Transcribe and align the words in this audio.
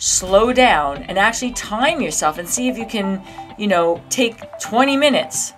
slow 0.00 0.50
down 0.50 1.02
and 1.04 1.18
actually 1.18 1.52
time 1.52 2.00
yourself 2.00 2.38
and 2.38 2.48
see 2.48 2.68
if 2.68 2.78
you 2.78 2.86
can, 2.86 3.22
you 3.58 3.66
know, 3.66 4.02
take 4.08 4.40
20 4.58 4.96
minutes 4.96 5.52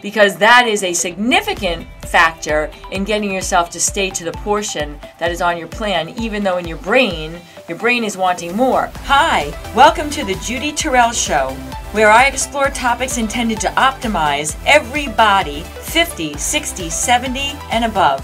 because 0.00 0.36
that 0.38 0.66
is 0.66 0.82
a 0.82 0.94
significant 0.94 1.86
factor 2.06 2.70
in 2.90 3.04
getting 3.04 3.30
yourself 3.30 3.68
to 3.70 3.78
stay 3.78 4.08
to 4.10 4.24
the 4.24 4.32
portion 4.32 4.98
that 5.18 5.30
is 5.30 5.42
on 5.42 5.58
your 5.58 5.68
plan, 5.68 6.08
even 6.18 6.42
though 6.42 6.56
in 6.56 6.66
your 6.66 6.78
brain, 6.78 7.38
your 7.68 7.78
brain 7.78 8.02
is 8.02 8.16
wanting 8.16 8.56
more. 8.56 8.90
Hi, 9.04 9.52
welcome 9.76 10.08
to 10.10 10.24
the 10.24 10.34
Judy 10.36 10.72
Torel 10.72 11.12
Show, 11.12 11.50
where 11.92 12.10
I 12.10 12.26
explore 12.26 12.70
topics 12.70 13.18
intended 13.18 13.60
to 13.60 13.68
optimize 13.68 14.58
every 14.66 15.08
body 15.08 15.60
50, 15.60 16.34
60, 16.34 16.88
70, 16.88 17.40
and 17.70 17.84
above. 17.84 18.20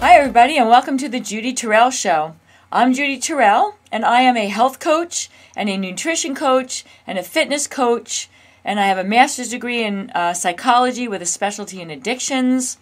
Hi, 0.00 0.16
everybody, 0.16 0.58
and 0.58 0.68
welcome 0.68 0.98
to 0.98 1.08
the 1.08 1.20
Judy 1.20 1.54
Torel 1.54 1.92
Show. 1.92 2.34
I'm 2.72 2.94
Judy 2.94 3.20
Torel, 3.20 3.74
and 3.92 4.04
I 4.04 4.22
am 4.22 4.36
a 4.36 4.48
health 4.48 4.80
coach 4.80 5.30
and 5.54 5.68
a 5.68 5.76
nutrition 5.76 6.34
coach 6.34 6.84
and 7.06 7.16
a 7.16 7.22
fitness 7.22 7.68
coach, 7.68 8.28
and 8.64 8.80
I 8.80 8.86
have 8.86 8.98
a 8.98 9.04
master's 9.04 9.50
degree 9.50 9.84
in 9.84 10.10
uh, 10.16 10.34
psychology 10.34 11.06
with 11.06 11.22
a 11.22 11.26
specialty 11.26 11.80
in 11.80 11.92
addictions. 11.92 12.76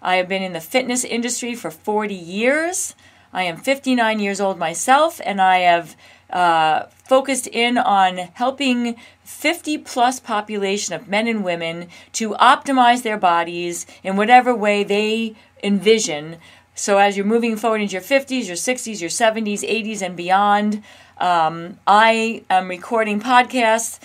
I 0.00 0.16
have 0.16 0.28
been 0.28 0.44
in 0.44 0.52
the 0.52 0.60
fitness 0.60 1.02
industry 1.02 1.56
for 1.56 1.72
40 1.72 2.14
years. 2.14 2.94
I 3.32 3.42
am 3.42 3.56
59 3.56 4.20
years 4.20 4.40
old 4.40 4.56
myself, 4.56 5.20
and 5.24 5.40
I 5.40 5.58
have 5.58 5.96
uh, 6.30 6.84
focused 7.04 7.48
in 7.48 7.76
on 7.76 8.18
helping 8.34 8.94
50 9.24 9.78
plus 9.78 10.20
population 10.20 10.94
of 10.94 11.08
men 11.08 11.26
and 11.26 11.42
women 11.42 11.88
to 12.12 12.34
optimize 12.34 13.02
their 13.02 13.18
bodies 13.18 13.84
in 14.04 14.16
whatever 14.16 14.54
way 14.54 14.84
they 14.84 15.34
envision 15.64 16.36
so 16.74 16.98
as 16.98 17.16
you're 17.16 17.26
moving 17.26 17.56
forward 17.56 17.80
into 17.80 17.92
your 17.92 18.02
50s, 18.02 18.46
your 18.46 18.56
60s, 18.56 19.00
your 19.00 19.10
70s, 19.10 19.60
80s, 19.60 20.02
and 20.02 20.16
beyond, 20.16 20.82
um, 21.18 21.78
I 21.86 22.42
am 22.50 22.68
recording 22.68 23.20
podcasts 23.20 24.00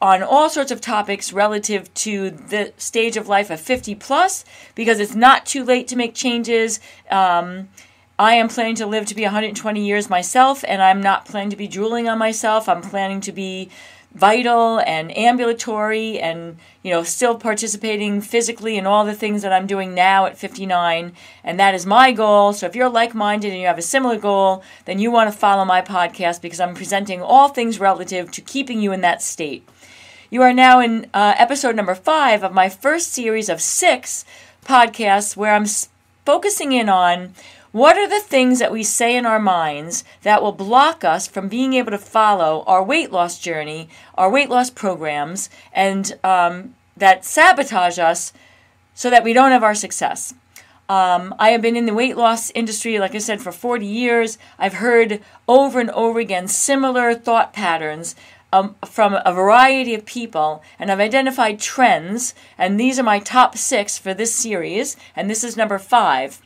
on 0.00 0.22
all 0.22 0.48
sorts 0.48 0.70
of 0.70 0.80
topics 0.80 1.32
relative 1.32 1.92
to 1.92 2.30
the 2.30 2.72
stage 2.78 3.16
of 3.16 3.28
life 3.28 3.50
of 3.50 3.60
50 3.60 3.94
plus 3.96 4.44
because 4.74 4.98
it's 4.98 5.14
not 5.14 5.44
too 5.44 5.64
late 5.64 5.88
to 5.88 5.96
make 5.96 6.14
changes. 6.14 6.80
Um, 7.10 7.68
I 8.18 8.34
am 8.34 8.48
planning 8.48 8.74
to 8.76 8.86
live 8.86 9.06
to 9.06 9.14
be 9.14 9.22
120 9.22 9.84
years 9.84 10.08
myself, 10.10 10.62
and 10.68 10.82
I'm 10.82 11.02
not 11.02 11.24
planning 11.24 11.50
to 11.50 11.56
be 11.56 11.66
drooling 11.66 12.08
on 12.08 12.18
myself. 12.18 12.68
I'm 12.68 12.82
planning 12.82 13.20
to 13.22 13.32
be 13.32 13.70
vital 14.14 14.80
and 14.80 15.16
ambulatory 15.16 16.18
and 16.18 16.56
you 16.82 16.90
know 16.90 17.02
still 17.02 17.36
participating 17.36 18.20
physically 18.20 18.76
in 18.76 18.86
all 18.86 19.04
the 19.04 19.14
things 19.14 19.42
that 19.42 19.52
I'm 19.52 19.66
doing 19.66 19.94
now 19.94 20.26
at 20.26 20.36
59 20.36 21.12
and 21.44 21.60
that 21.60 21.74
is 21.74 21.86
my 21.86 22.10
goal. 22.12 22.52
So 22.52 22.66
if 22.66 22.74
you're 22.74 22.88
like-minded 22.88 23.52
and 23.52 23.60
you 23.60 23.66
have 23.66 23.78
a 23.78 23.82
similar 23.82 24.18
goal 24.18 24.64
then 24.84 24.98
you 24.98 25.10
want 25.10 25.32
to 25.32 25.38
follow 25.38 25.64
my 25.64 25.80
podcast 25.80 26.42
because 26.42 26.60
I'm 26.60 26.74
presenting 26.74 27.22
all 27.22 27.48
things 27.48 27.78
relative 27.78 28.30
to 28.32 28.40
keeping 28.40 28.80
you 28.80 28.92
in 28.92 29.00
that 29.02 29.22
state. 29.22 29.68
You 30.28 30.42
are 30.42 30.52
now 30.52 30.80
in 30.80 31.08
uh, 31.14 31.34
episode 31.38 31.76
number 31.76 31.94
5 31.94 32.44
of 32.44 32.52
my 32.52 32.68
first 32.68 33.12
series 33.12 33.48
of 33.48 33.60
6 33.60 34.24
podcasts 34.64 35.36
where 35.36 35.54
I'm 35.54 35.66
focusing 36.24 36.72
in 36.72 36.88
on 36.88 37.34
what 37.72 37.96
are 37.96 38.08
the 38.08 38.20
things 38.20 38.58
that 38.58 38.72
we 38.72 38.82
say 38.82 39.16
in 39.16 39.24
our 39.24 39.38
minds 39.38 40.02
that 40.22 40.42
will 40.42 40.52
block 40.52 41.04
us 41.04 41.26
from 41.26 41.48
being 41.48 41.74
able 41.74 41.92
to 41.92 41.98
follow 41.98 42.64
our 42.66 42.82
weight 42.82 43.12
loss 43.12 43.38
journey, 43.38 43.88
our 44.16 44.30
weight 44.30 44.50
loss 44.50 44.70
programs, 44.70 45.48
and 45.72 46.18
um, 46.24 46.74
that 46.96 47.24
sabotage 47.24 47.98
us 47.98 48.32
so 48.94 49.08
that 49.08 49.22
we 49.22 49.32
don't 49.32 49.52
have 49.52 49.62
our 49.62 49.74
success? 49.74 50.34
Um, 50.88 51.32
I 51.38 51.50
have 51.50 51.62
been 51.62 51.76
in 51.76 51.86
the 51.86 51.94
weight 51.94 52.16
loss 52.16 52.50
industry, 52.50 52.98
like 52.98 53.14
I 53.14 53.18
said, 53.18 53.40
for 53.40 53.52
40 53.52 53.86
years. 53.86 54.38
I've 54.58 54.74
heard 54.74 55.22
over 55.46 55.78
and 55.78 55.90
over 55.90 56.18
again 56.18 56.48
similar 56.48 57.14
thought 57.14 57.52
patterns 57.52 58.16
um, 58.52 58.74
from 58.84 59.16
a 59.24 59.32
variety 59.32 59.94
of 59.94 60.04
people, 60.04 60.64
and 60.80 60.90
I've 60.90 60.98
identified 60.98 61.60
trends. 61.60 62.34
And 62.58 62.80
these 62.80 62.98
are 62.98 63.04
my 63.04 63.20
top 63.20 63.56
six 63.56 63.96
for 63.96 64.12
this 64.12 64.34
series, 64.34 64.96
and 65.14 65.30
this 65.30 65.44
is 65.44 65.56
number 65.56 65.78
five. 65.78 66.42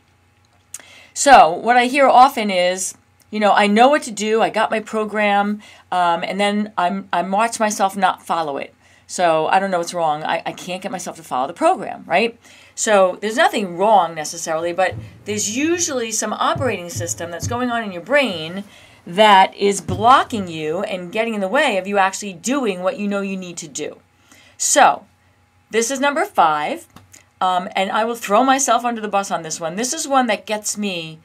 So, 1.17 1.49
what 1.49 1.77
I 1.77 1.85
hear 1.85 2.09
often 2.09 2.51
is, 2.51 2.93
you 3.31 3.39
know, 3.39 3.53
I 3.53 3.67
know 3.67 3.87
what 3.87 4.03
to 4.03 4.11
do, 4.11 4.41
I 4.41 4.49
got 4.49 4.69
my 4.69 4.81
program, 4.81 5.61
um, 5.89 6.25
and 6.25 6.37
then 6.37 6.73
I'm, 6.77 7.07
I 7.13 7.21
watch 7.21 7.57
myself 7.57 7.95
not 7.95 8.21
follow 8.21 8.57
it. 8.57 8.75
So, 9.07 9.47
I 9.47 9.59
don't 9.59 9.71
know 9.71 9.77
what's 9.77 9.93
wrong. 9.93 10.25
I, 10.25 10.43
I 10.45 10.51
can't 10.51 10.81
get 10.81 10.91
myself 10.91 11.15
to 11.15 11.23
follow 11.23 11.47
the 11.47 11.53
program, 11.53 12.03
right? 12.05 12.37
So, 12.75 13.17
there's 13.21 13.37
nothing 13.37 13.77
wrong 13.77 14.13
necessarily, 14.13 14.73
but 14.73 14.93
there's 15.23 15.55
usually 15.55 16.11
some 16.11 16.33
operating 16.33 16.89
system 16.89 17.31
that's 17.31 17.47
going 17.47 17.71
on 17.71 17.81
in 17.81 17.93
your 17.93 18.01
brain 18.01 18.65
that 19.07 19.55
is 19.55 19.79
blocking 19.79 20.49
you 20.49 20.81
and 20.81 21.13
getting 21.13 21.33
in 21.33 21.39
the 21.39 21.47
way 21.47 21.77
of 21.77 21.87
you 21.87 21.97
actually 21.97 22.33
doing 22.33 22.83
what 22.83 22.99
you 22.99 23.07
know 23.07 23.21
you 23.21 23.37
need 23.37 23.55
to 23.55 23.69
do. 23.69 23.99
So, 24.57 25.05
this 25.71 25.89
is 25.89 26.01
number 26.01 26.25
five. 26.25 26.87
Um, 27.45 27.69
and 27.75 27.91
I 27.91 28.05
will 28.05 28.15
throw 28.15 28.43
myself 28.43 28.83
under 28.83 29.01
the 29.01 29.07
bus 29.07 29.29
on 29.29 29.43
this 29.43 29.59
one. 29.59 29.75
This 29.75 29.93
is 29.93 30.07
one 30.07 30.25
that 30.27 30.47
gets 30.47 30.77
me 30.77 31.19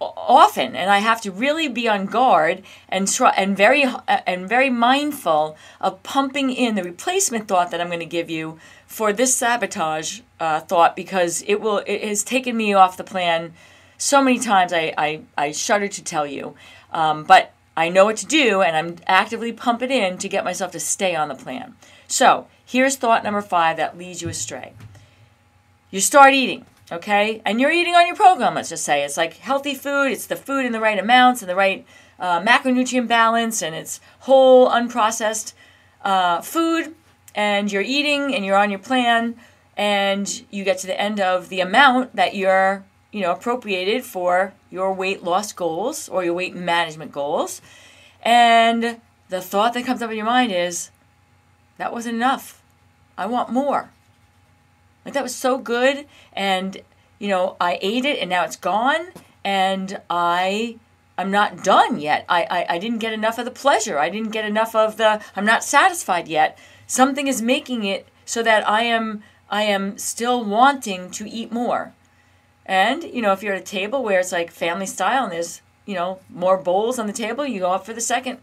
often, 0.00 0.74
and 0.74 0.90
I 0.90 0.98
have 0.98 1.20
to 1.20 1.30
really 1.30 1.68
be 1.68 1.86
on 1.88 2.06
guard 2.06 2.62
and 2.88 3.08
and 3.36 3.56
very 3.56 3.84
uh, 3.84 4.00
and 4.26 4.48
very 4.48 4.70
mindful 4.70 5.56
of 5.80 6.02
pumping 6.02 6.50
in 6.50 6.74
the 6.74 6.82
replacement 6.82 7.46
thought 7.46 7.70
that 7.70 7.80
I'm 7.80 7.86
going 7.86 8.00
to 8.00 8.16
give 8.18 8.30
you 8.30 8.58
for 8.86 9.12
this 9.12 9.32
sabotage 9.34 10.22
uh, 10.40 10.60
thought 10.60 10.96
because 10.96 11.44
it 11.46 11.60
will 11.60 11.82
it 11.86 12.02
has 12.02 12.24
taken 12.24 12.56
me 12.56 12.74
off 12.74 12.96
the 12.96 13.04
plan 13.04 13.52
so 13.96 14.22
many 14.22 14.40
times. 14.40 14.72
I 14.72 14.92
I, 14.98 15.20
I 15.38 15.52
shudder 15.52 15.88
to 15.88 16.02
tell 16.02 16.26
you, 16.26 16.56
um, 16.92 17.22
but 17.22 17.52
I 17.76 17.90
know 17.90 18.06
what 18.06 18.16
to 18.16 18.26
do, 18.26 18.62
and 18.62 18.76
I'm 18.76 18.96
actively 19.06 19.52
pumping 19.52 19.92
in 19.92 20.18
to 20.18 20.28
get 20.28 20.42
myself 20.42 20.72
to 20.72 20.80
stay 20.80 21.14
on 21.14 21.28
the 21.28 21.36
plan. 21.36 21.76
So 22.08 22.48
here's 22.64 22.96
thought 22.96 23.22
number 23.22 23.42
five 23.42 23.76
that 23.76 23.96
leads 23.96 24.20
you 24.20 24.28
astray 24.28 24.72
you 25.90 26.00
start 26.00 26.34
eating, 26.34 26.66
okay? 26.90 27.42
And 27.44 27.60
you're 27.60 27.70
eating 27.70 27.94
on 27.94 28.06
your 28.06 28.16
program, 28.16 28.54
let's 28.54 28.68
just 28.68 28.84
say. 28.84 29.04
It's 29.04 29.16
like 29.16 29.34
healthy 29.34 29.74
food, 29.74 30.12
it's 30.12 30.26
the 30.26 30.36
food 30.36 30.64
in 30.64 30.72
the 30.72 30.80
right 30.80 30.98
amounts 30.98 31.42
and 31.42 31.50
the 31.50 31.56
right 31.56 31.86
uh, 32.18 32.40
macronutrient 32.40 33.08
balance, 33.08 33.62
and 33.62 33.74
it's 33.74 34.00
whole, 34.20 34.68
unprocessed 34.68 35.54
uh, 36.04 36.40
food, 36.40 36.94
and 37.34 37.72
you're 37.72 37.82
eating 37.82 38.34
and 38.34 38.44
you're 38.44 38.56
on 38.56 38.70
your 38.70 38.78
plan, 38.78 39.36
and 39.76 40.44
you 40.50 40.62
get 40.64 40.78
to 40.78 40.86
the 40.86 41.00
end 41.00 41.20
of 41.20 41.48
the 41.48 41.60
amount 41.60 42.14
that 42.14 42.34
you're 42.34 42.84
you 43.12 43.20
know 43.22 43.32
appropriated 43.32 44.04
for 44.04 44.52
your 44.70 44.92
weight 44.92 45.22
loss 45.22 45.52
goals 45.52 46.08
or 46.08 46.24
your 46.24 46.34
weight 46.34 46.54
management 46.54 47.10
goals 47.12 47.60
and 48.22 49.00
the 49.28 49.40
thought 49.40 49.74
that 49.74 49.84
comes 49.84 50.02
up 50.02 50.10
in 50.10 50.16
your 50.16 50.26
mind 50.26 50.52
is 50.52 50.90
that 51.78 51.92
wasn't 51.92 52.14
enough 52.14 52.62
i 53.18 53.26
want 53.26 53.50
more 53.50 53.90
like 55.04 55.14
that 55.14 55.22
was 55.22 55.34
so 55.34 55.58
good 55.58 56.06
and 56.32 56.80
you 57.18 57.28
know, 57.28 57.56
I 57.60 57.78
ate 57.82 58.04
it 58.04 58.18
and 58.18 58.30
now 58.30 58.44
it's 58.44 58.56
gone 58.56 59.08
and 59.44 60.00
I 60.08 60.78
I'm 61.18 61.30
not 61.30 61.62
done 61.62 62.00
yet. 62.00 62.24
I, 62.30 62.46
I, 62.50 62.66
I 62.76 62.78
didn't 62.78 62.98
get 62.98 63.12
enough 63.12 63.38
of 63.38 63.44
the 63.44 63.50
pleasure. 63.50 63.98
I 63.98 64.08
didn't 64.08 64.30
get 64.30 64.46
enough 64.46 64.74
of 64.74 64.96
the 64.96 65.22
I'm 65.36 65.44
not 65.44 65.62
satisfied 65.62 66.28
yet. 66.28 66.58
Something 66.86 67.26
is 67.26 67.42
making 67.42 67.84
it 67.84 68.08
so 68.24 68.42
that 68.42 68.68
I 68.68 68.82
am 68.82 69.22
I 69.50 69.62
am 69.62 69.98
still 69.98 70.44
wanting 70.44 71.10
to 71.12 71.28
eat 71.28 71.52
more. 71.52 71.92
And, 72.64 73.02
you 73.02 73.20
know, 73.20 73.32
if 73.32 73.42
you're 73.42 73.54
at 73.54 73.60
a 73.60 73.64
table 73.64 74.02
where 74.02 74.20
it's 74.20 74.32
like 74.32 74.52
family 74.52 74.86
style 74.86 75.24
and 75.24 75.32
there's, 75.32 75.60
you 75.86 75.94
know, 75.94 76.20
more 76.28 76.56
bowls 76.56 77.00
on 77.00 77.08
the 77.08 77.12
table, 77.12 77.44
you 77.44 77.60
go 77.60 77.72
up 77.72 77.84
for 77.84 77.92
the 77.92 78.00
second 78.00 78.38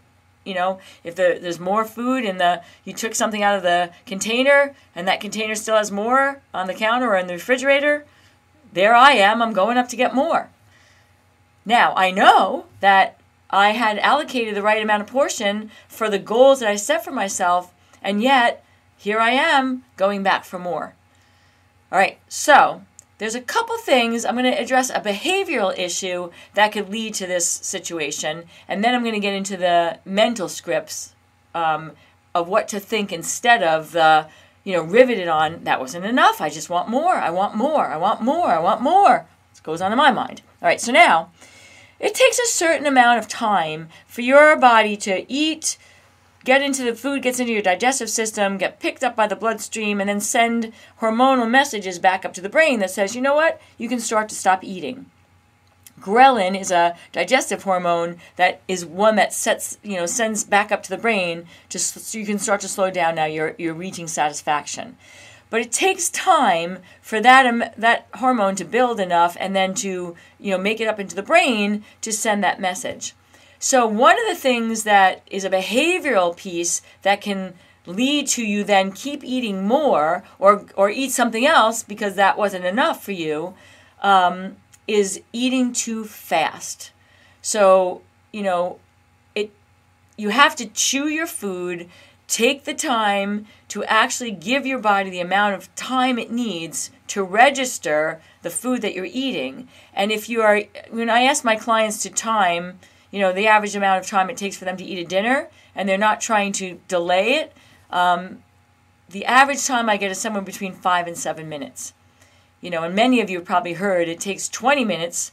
you 0.47 0.55
know 0.55 0.79
if 1.03 1.15
the, 1.15 1.37
there's 1.41 1.59
more 1.59 1.85
food 1.85 2.23
and 2.23 2.39
the 2.39 2.61
you 2.85 2.93
took 2.93 3.13
something 3.13 3.43
out 3.43 3.55
of 3.55 3.63
the 3.63 3.91
container 4.05 4.73
and 4.95 5.07
that 5.07 5.19
container 5.19 5.55
still 5.55 5.75
has 5.75 5.91
more 5.91 6.41
on 6.53 6.67
the 6.67 6.73
counter 6.73 7.09
or 7.09 7.17
in 7.17 7.27
the 7.27 7.33
refrigerator 7.33 8.05
there 8.73 8.95
i 8.95 9.11
am 9.11 9.41
i'm 9.41 9.53
going 9.53 9.77
up 9.77 9.89
to 9.89 9.95
get 9.95 10.15
more. 10.15 10.49
Now 11.65 11.93
i 11.95 12.11
know 12.11 12.65
that 12.79 13.19
i 13.49 13.71
had 13.71 13.99
allocated 13.99 14.55
the 14.55 14.61
right 14.61 14.81
amount 14.81 15.01
of 15.01 15.07
portion 15.07 15.69
for 15.87 16.09
the 16.09 16.19
goals 16.19 16.59
that 16.59 16.69
i 16.69 16.75
set 16.75 17.03
for 17.03 17.11
myself 17.11 17.73
and 18.01 18.23
yet 18.23 18.63
here 18.97 19.19
i 19.19 19.31
am 19.31 19.83
going 19.97 20.23
back 20.23 20.45
for 20.45 20.59
more. 20.59 20.93
All 21.91 21.99
right 21.99 22.17
so 22.27 22.83
there's 23.17 23.35
a 23.35 23.41
couple 23.41 23.77
things 23.77 24.25
I'm 24.25 24.35
going 24.35 24.51
to 24.51 24.61
address 24.61 24.89
a 24.89 25.01
behavioral 25.01 25.77
issue 25.77 26.31
that 26.53 26.71
could 26.71 26.89
lead 26.89 27.15
to 27.15 27.27
this 27.27 27.47
situation, 27.47 28.43
and 28.67 28.83
then 28.83 28.93
I'm 28.93 29.01
going 29.01 29.15
to 29.15 29.19
get 29.19 29.33
into 29.33 29.57
the 29.57 29.99
mental 30.05 30.49
scripts 30.49 31.13
um, 31.55 31.93
of 32.35 32.47
what 32.47 32.67
to 32.69 32.79
think 32.79 33.11
instead 33.11 33.63
of 33.63 33.91
the 33.91 34.27
you 34.63 34.73
know 34.73 34.83
riveted 34.83 35.27
on 35.27 35.63
that 35.63 35.79
wasn't 35.79 36.05
enough. 36.05 36.41
I 36.41 36.49
just 36.49 36.69
want 36.69 36.89
more. 36.89 37.15
I 37.15 37.29
want 37.29 37.55
more. 37.55 37.87
I 37.87 37.97
want 37.97 38.21
more. 38.21 38.47
I 38.47 38.59
want 38.59 38.81
more. 38.81 39.25
This 39.51 39.61
goes 39.61 39.81
on 39.81 39.91
in 39.91 39.97
my 39.97 40.11
mind. 40.11 40.41
All 40.61 40.67
right, 40.67 40.81
so 40.81 40.91
now 40.91 41.31
it 41.99 42.13
takes 42.13 42.37
a 42.37 42.45
certain 42.45 42.85
amount 42.85 43.19
of 43.19 43.27
time 43.27 43.89
for 44.07 44.21
your 44.21 44.55
body 44.57 44.95
to 44.97 45.25
eat 45.31 45.77
get 46.47 46.61
into 46.61 46.81
the 46.81 46.95
food 46.95 47.21
gets 47.21 47.41
into 47.41 47.51
your 47.51 47.61
digestive 47.61 48.09
system, 48.09 48.57
get 48.57 48.79
picked 48.79 49.03
up 49.03 49.17
by 49.17 49.27
the 49.27 49.35
bloodstream, 49.35 49.99
and 49.99 50.07
then 50.07 50.21
send 50.21 50.71
hormonal 51.01 51.49
messages 51.49 51.99
back 51.99 52.23
up 52.23 52.33
to 52.33 52.39
the 52.39 52.47
brain 52.47 52.79
that 52.79 52.89
says, 52.89 53.13
you 53.13 53.21
know 53.21 53.35
what, 53.35 53.59
you 53.77 53.89
can 53.89 53.99
start 53.99 54.29
to 54.29 54.35
stop 54.35 54.63
eating. 54.63 55.07
Ghrelin 55.99 56.57
is 56.57 56.71
a 56.71 56.95
digestive 57.11 57.63
hormone 57.63 58.15
that 58.37 58.61
is 58.65 58.85
one 58.85 59.17
that 59.17 59.33
sets, 59.33 59.77
you 59.83 59.97
know, 59.97 60.05
sends 60.05 60.45
back 60.45 60.71
up 60.71 60.81
to 60.83 60.89
the 60.89 60.97
brain 60.97 61.47
just 61.67 61.99
so 61.99 62.17
you 62.17 62.25
can 62.25 62.39
start 62.39 62.61
to 62.61 62.69
slow 62.69 62.89
down 62.89 63.15
now 63.15 63.25
you're 63.25 63.53
you're 63.57 63.73
reaching 63.73 64.07
satisfaction. 64.07 64.95
But 65.49 65.59
it 65.59 65.71
takes 65.73 66.09
time 66.09 66.79
for 67.01 67.19
that 67.19 67.45
um, 67.45 67.61
that 67.77 68.07
hormone 68.13 68.55
to 68.55 68.63
build 68.63 69.01
enough 69.01 69.35
and 69.37 69.53
then 69.53 69.73
to, 69.75 70.15
you 70.39 70.51
know, 70.51 70.57
make 70.57 70.79
it 70.79 70.87
up 70.87 70.99
into 70.99 71.15
the 71.15 71.23
brain 71.23 71.83
to 72.01 72.13
send 72.13 72.41
that 72.41 72.61
message. 72.61 73.15
So 73.59 73.87
one 73.87 74.19
of 74.19 74.27
the 74.27 74.39
things 74.39 74.83
that 74.83 75.21
is 75.31 75.43
a 75.43 75.49
behavioral 75.49 76.35
piece 76.35 76.81
that 77.01 77.21
can 77.21 77.55
lead 77.87 78.27
to 78.27 78.45
you 78.45 78.63
then 78.63 78.91
keep 78.91 79.23
eating 79.23 79.65
more 79.65 80.23
or 80.37 80.65
or 80.75 80.89
eat 80.89 81.11
something 81.11 81.45
else 81.45 81.83
because 81.83 82.15
that 82.15 82.37
wasn't 82.37 82.65
enough 82.65 83.03
for 83.03 83.13
you 83.13 83.55
um, 84.01 84.57
is 84.87 85.21
eating 85.33 85.73
too 85.73 86.05
fast. 86.05 86.91
So 87.41 88.01
you 88.31 88.43
know 88.43 88.79
it 89.33 89.51
you 90.17 90.29
have 90.29 90.55
to 90.57 90.67
chew 90.67 91.07
your 91.07 91.27
food, 91.27 91.89
take 92.27 92.65
the 92.65 92.73
time 92.73 93.47
to 93.69 93.83
actually 93.85 94.31
give 94.31 94.65
your 94.65 94.79
body 94.79 95.09
the 95.09 95.21
amount 95.21 95.55
of 95.55 95.73
time 95.75 96.19
it 96.19 96.31
needs 96.31 96.91
to 97.07 97.23
register 97.23 98.21
the 98.41 98.49
food 98.49 98.81
that 98.81 98.93
you're 98.93 99.05
eating. 99.05 99.67
And 99.93 100.11
if 100.11 100.29
you 100.29 100.41
are 100.41 100.63
when 100.89 101.09
I 101.09 101.21
ask 101.23 101.43
my 101.43 101.55
clients 101.55 102.03
to 102.03 102.09
time 102.09 102.79
you 103.11 103.19
know 103.19 103.31
the 103.31 103.47
average 103.47 103.75
amount 103.75 104.03
of 104.03 104.09
time 104.09 104.29
it 104.29 104.37
takes 104.37 104.57
for 104.57 104.65
them 104.65 104.77
to 104.77 104.83
eat 104.83 104.99
a 104.99 105.07
dinner 105.07 105.49
and 105.75 105.87
they're 105.87 105.97
not 105.97 106.21
trying 106.21 106.51
to 106.51 106.79
delay 106.87 107.35
it 107.35 107.53
um, 107.89 108.43
the 109.09 109.25
average 109.25 109.65
time 109.65 109.89
I 109.89 109.97
get 109.97 110.11
is 110.11 110.17
somewhere 110.17 110.41
between 110.41 110.73
five 110.73 111.07
and 111.07 111.17
seven 111.17 111.47
minutes. 111.47 111.93
You 112.59 112.69
know, 112.69 112.83
and 112.83 112.95
many 112.95 113.21
of 113.21 113.29
you 113.29 113.37
have 113.37 113.45
probably 113.45 113.73
heard 113.73 114.09
it 114.09 114.19
takes 114.19 114.49
20 114.49 114.83
minutes 114.83 115.31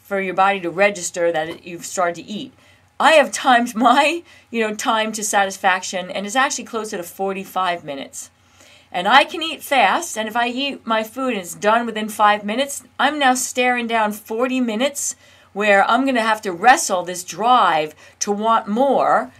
for 0.00 0.20
your 0.20 0.34
body 0.34 0.60
to 0.60 0.70
register 0.70 1.30
that 1.30 1.48
it, 1.48 1.64
you've 1.64 1.86
started 1.86 2.16
to 2.16 2.28
eat. 2.28 2.52
I 2.98 3.12
have 3.12 3.30
timed 3.30 3.74
my, 3.76 4.22
you 4.50 4.60
know, 4.60 4.74
time 4.74 5.12
to 5.12 5.22
satisfaction, 5.22 6.10
and 6.10 6.26
it's 6.26 6.36
actually 6.36 6.64
closer 6.64 6.96
to 6.96 7.02
45 7.02 7.84
minutes. 7.84 8.30
And 8.90 9.08
I 9.08 9.24
can 9.24 9.42
eat 9.42 9.62
fast, 9.62 10.18
and 10.18 10.28
if 10.28 10.36
I 10.36 10.48
eat 10.48 10.86
my 10.86 11.02
food 11.02 11.32
and 11.32 11.38
it's 11.38 11.54
done 11.54 11.86
within 11.86 12.08
five 12.08 12.44
minutes, 12.44 12.82
I'm 12.98 13.18
now 13.18 13.34
staring 13.34 13.86
down 13.86 14.12
40 14.12 14.60
minutes 14.60 15.16
where 15.52 15.88
I'm 15.90 16.02
going 16.02 16.14
to 16.14 16.22
have 16.22 16.42
to 16.42 16.52
wrestle 16.52 17.02
this 17.02 17.24
drive 17.24 17.94
to 18.20 18.32
want 18.32 18.68
more 18.68 19.32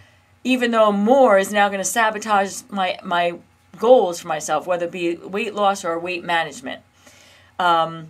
even 0.43 0.71
though 0.71 0.91
more 0.91 1.37
is 1.37 1.51
now 1.51 1.67
going 1.69 1.79
to 1.79 1.85
sabotage 1.85 2.61
my 2.69 2.99
my 3.03 3.33
goals 3.79 4.19
for 4.19 4.27
myself, 4.27 4.67
whether 4.67 4.85
it 4.85 4.91
be 4.91 5.15
weight 5.15 5.55
loss 5.55 5.85
or 5.85 5.97
weight 5.97 6.23
management. 6.23 6.81
Um, 7.59 8.07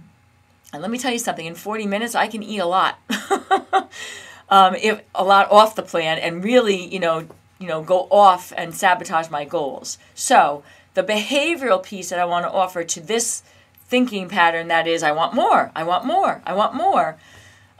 and 0.72 0.82
let 0.82 0.90
me 0.90 0.98
tell 0.98 1.12
you 1.12 1.20
something: 1.20 1.46
in 1.46 1.56
40 1.56 1.86
minutes, 1.86 2.16
I 2.16 2.28
can 2.28 2.42
eat 2.42 2.60
a 2.60 2.66
lot, 2.66 2.98
um, 4.50 4.76
if 4.76 5.02
a 5.14 5.24
lot 5.24 5.52
off 5.52 5.76
the 5.76 5.84
plan, 5.84 6.18
and 6.18 6.44
really, 6.44 6.88
you 6.88 7.00
know, 7.00 7.28
you 7.60 7.68
know, 7.68 7.84
go 7.84 8.08
off 8.10 8.52
and 8.58 8.74
sabotage 8.74 9.30
my 9.30 9.46
goals. 9.46 9.98
So 10.16 10.64
the 10.96 11.04
behavioral 11.04 11.84
piece 11.84 12.10
that 12.10 12.20
I 12.20 12.26
want 12.26 12.46
to 12.46 12.52
offer 12.52 12.84
to 12.84 13.00
this 13.00 13.44
thinking 13.88 14.28
pattern 14.28 14.68
that 14.70 14.88
is, 14.88 15.04
I 15.04 15.12
want 15.12 15.36
more, 15.36 15.72
I 15.76 15.84
want 15.84 16.06
more, 16.06 16.42
I 16.46 16.54
want 16.54 16.74
more, 16.74 17.18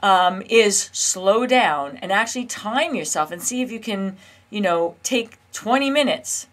um, 0.04 0.42
is 0.48 0.90
slow 0.92 1.46
down 1.46 1.96
and 1.96 2.12
actually 2.12 2.44
time 2.44 2.94
yourself 2.94 3.32
and 3.32 3.42
see 3.42 3.62
if 3.62 3.72
you 3.72 3.80
can 3.80 4.16
you 4.54 4.60
know, 4.60 4.94
take 5.02 5.36
20 5.52 5.90
minutes 5.90 6.46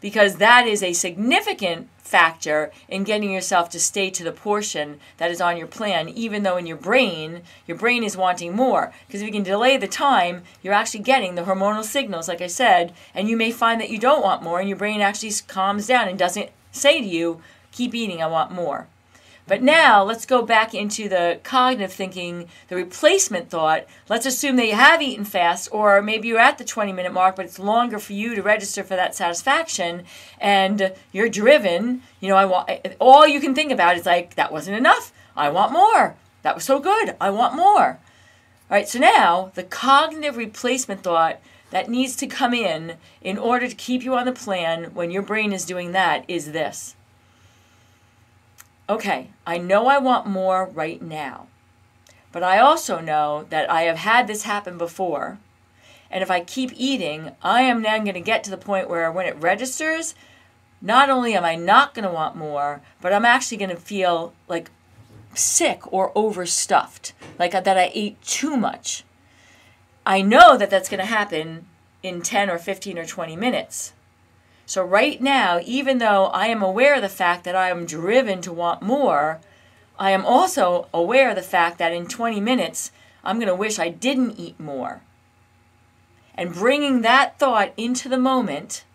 because 0.00 0.36
that 0.36 0.66
is 0.66 0.82
a 0.82 0.94
significant 0.94 1.86
factor 1.98 2.72
in 2.88 3.04
getting 3.04 3.30
yourself 3.30 3.68
to 3.68 3.78
stay 3.78 4.08
to 4.08 4.24
the 4.24 4.32
portion 4.32 4.98
that 5.18 5.30
is 5.30 5.38
on 5.38 5.58
your 5.58 5.66
plan, 5.66 6.08
even 6.08 6.44
though 6.44 6.56
in 6.56 6.64
your 6.64 6.78
brain, 6.78 7.42
your 7.66 7.76
brain 7.76 8.02
is 8.02 8.16
wanting 8.16 8.56
more. 8.56 8.90
Because 9.06 9.20
if 9.20 9.26
you 9.26 9.32
can 9.32 9.42
delay 9.42 9.76
the 9.76 9.86
time, 9.86 10.44
you're 10.62 10.72
actually 10.72 11.00
getting 11.00 11.34
the 11.34 11.42
hormonal 11.42 11.84
signals, 11.84 12.26
like 12.26 12.40
I 12.40 12.46
said, 12.46 12.94
and 13.14 13.28
you 13.28 13.36
may 13.36 13.50
find 13.50 13.78
that 13.82 13.90
you 13.90 13.98
don't 13.98 14.24
want 14.24 14.42
more, 14.42 14.58
and 14.58 14.68
your 14.68 14.78
brain 14.78 15.02
actually 15.02 15.32
calms 15.46 15.86
down 15.86 16.08
and 16.08 16.18
doesn't 16.18 16.48
say 16.72 17.02
to 17.02 17.06
you, 17.06 17.42
keep 17.70 17.94
eating, 17.94 18.22
I 18.22 18.28
want 18.28 18.50
more. 18.50 18.88
But 19.46 19.62
now 19.62 20.04
let's 20.04 20.24
go 20.24 20.42
back 20.42 20.72
into 20.72 21.08
the 21.08 21.40
cognitive 21.42 21.92
thinking, 21.92 22.48
the 22.68 22.76
replacement 22.76 23.50
thought. 23.50 23.86
Let's 24.08 24.24
assume 24.24 24.56
that 24.56 24.66
you 24.66 24.74
have 24.74 25.02
eaten 25.02 25.24
fast, 25.24 25.68
or 25.72 26.00
maybe 26.00 26.28
you're 26.28 26.38
at 26.38 26.58
the 26.58 26.64
20 26.64 26.92
minute 26.92 27.12
mark, 27.12 27.36
but 27.36 27.44
it's 27.44 27.58
longer 27.58 27.98
for 27.98 28.12
you 28.12 28.34
to 28.34 28.42
register 28.42 28.84
for 28.84 28.94
that 28.94 29.16
satisfaction, 29.16 30.04
and 30.40 30.92
you're 31.10 31.28
driven. 31.28 32.02
You 32.20 32.28
know, 32.28 32.36
I 32.36 32.44
want 32.44 32.70
all 33.00 33.26
you 33.26 33.40
can 33.40 33.54
think 33.54 33.72
about 33.72 33.96
is 33.96 34.06
like 34.06 34.36
that 34.36 34.52
wasn't 34.52 34.76
enough. 34.76 35.12
I 35.36 35.50
want 35.50 35.72
more. 35.72 36.14
That 36.42 36.54
was 36.54 36.64
so 36.64 36.78
good. 36.78 37.16
I 37.20 37.30
want 37.30 37.54
more. 37.54 37.98
All 38.70 38.76
right. 38.76 38.88
So 38.88 38.98
now 38.98 39.50
the 39.54 39.64
cognitive 39.64 40.36
replacement 40.36 41.02
thought 41.02 41.40
that 41.70 41.88
needs 41.88 42.14
to 42.16 42.26
come 42.26 42.54
in 42.54 42.96
in 43.20 43.38
order 43.38 43.66
to 43.66 43.74
keep 43.74 44.04
you 44.04 44.14
on 44.14 44.26
the 44.26 44.32
plan 44.32 44.94
when 44.94 45.10
your 45.10 45.22
brain 45.22 45.52
is 45.52 45.64
doing 45.64 45.92
that 45.92 46.24
is 46.28 46.52
this 46.52 46.94
okay, 48.92 49.30
I 49.46 49.56
know 49.56 49.86
I 49.86 49.96
want 49.96 50.26
more 50.26 50.66
right 50.66 51.00
now, 51.00 51.46
but 52.30 52.42
I 52.42 52.58
also 52.58 53.00
know 53.00 53.46
that 53.48 53.70
I 53.70 53.82
have 53.82 53.96
had 53.96 54.26
this 54.26 54.42
happen 54.42 54.76
before. 54.76 55.38
And 56.10 56.22
if 56.22 56.30
I 56.30 56.40
keep 56.40 56.72
eating, 56.76 57.32
I 57.42 57.62
am 57.62 57.80
then 57.82 58.04
going 58.04 58.14
to 58.14 58.20
get 58.20 58.44
to 58.44 58.50
the 58.50 58.58
point 58.58 58.90
where 58.90 59.10
when 59.10 59.26
it 59.26 59.40
registers, 59.40 60.14
not 60.82 61.08
only 61.08 61.34
am 61.34 61.42
I 61.42 61.54
not 61.54 61.94
going 61.94 62.06
to 62.06 62.12
want 62.12 62.36
more, 62.36 62.82
but 63.00 63.14
I'm 63.14 63.24
actually 63.24 63.56
going 63.56 63.70
to 63.70 63.76
feel 63.76 64.34
like 64.46 64.70
sick 65.34 65.90
or 65.90 66.12
overstuffed, 66.14 67.14
like 67.38 67.52
that 67.52 67.78
I 67.78 67.90
ate 67.94 68.20
too 68.20 68.58
much. 68.58 69.04
I 70.04 70.20
know 70.20 70.58
that 70.58 70.68
that's 70.68 70.90
going 70.90 71.00
to 71.00 71.06
happen 71.06 71.64
in 72.02 72.20
10 72.20 72.50
or 72.50 72.58
15 72.58 72.98
or 72.98 73.06
20 73.06 73.36
minutes. 73.36 73.94
So, 74.72 74.82
right 74.82 75.20
now, 75.20 75.60
even 75.66 75.98
though 75.98 76.28
I 76.28 76.46
am 76.46 76.62
aware 76.62 76.94
of 76.94 77.02
the 77.02 77.10
fact 77.10 77.44
that 77.44 77.54
I 77.54 77.68
am 77.68 77.84
driven 77.84 78.40
to 78.40 78.50
want 78.50 78.80
more, 78.80 79.38
I 79.98 80.12
am 80.12 80.24
also 80.24 80.88
aware 80.94 81.28
of 81.28 81.36
the 81.36 81.42
fact 81.42 81.76
that 81.76 81.92
in 81.92 82.06
20 82.06 82.40
minutes, 82.40 82.90
I'm 83.22 83.36
going 83.36 83.48
to 83.48 83.54
wish 83.54 83.78
I 83.78 83.90
didn't 83.90 84.40
eat 84.40 84.58
more. 84.58 85.02
And 86.34 86.54
bringing 86.54 87.02
that 87.02 87.38
thought 87.38 87.74
into 87.76 88.08
the 88.08 88.16
moment, 88.16 88.86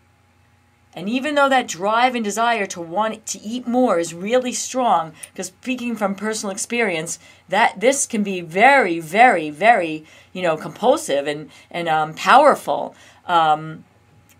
and 0.95 1.07
even 1.07 1.35
though 1.35 1.47
that 1.47 1.67
drive 1.67 2.15
and 2.15 2.23
desire 2.23 2.65
to 2.65 2.81
want 2.81 3.27
to 3.27 3.39
eat 3.39 3.67
more 3.67 3.99
is 3.99 4.15
really 4.15 4.53
strong, 4.53 5.13
because 5.31 5.49
speaking 5.49 5.95
from 5.95 6.15
personal 6.15 6.51
experience, 6.51 7.19
that 7.49 7.79
this 7.79 8.07
can 8.07 8.23
be 8.23 8.41
very, 8.41 8.99
very, 8.99 9.51
very, 9.51 10.05
you 10.33 10.41
know, 10.41 10.57
compulsive 10.57 11.27
and 11.27 11.51
and 11.69 11.87
um, 11.87 12.15
powerful. 12.15 12.95
Um, 13.27 13.83